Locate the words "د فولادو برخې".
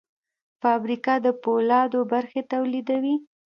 1.25-2.41